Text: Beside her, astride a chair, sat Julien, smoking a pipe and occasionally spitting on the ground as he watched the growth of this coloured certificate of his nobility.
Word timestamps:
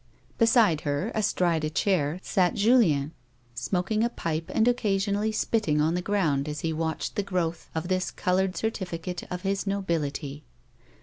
Beside 0.39 0.81
her, 0.81 1.11
astride 1.13 1.63
a 1.63 1.69
chair, 1.69 2.19
sat 2.23 2.55
Julien, 2.55 3.11
smoking 3.53 4.03
a 4.03 4.09
pipe 4.09 4.49
and 4.51 4.67
occasionally 4.67 5.31
spitting 5.31 5.79
on 5.79 5.93
the 5.93 6.01
ground 6.01 6.49
as 6.49 6.61
he 6.61 6.73
watched 6.73 7.15
the 7.15 7.21
growth 7.21 7.69
of 7.75 7.87
this 7.87 8.09
coloured 8.09 8.57
certificate 8.57 9.21
of 9.29 9.43
his 9.43 9.67
nobility. 9.67 10.43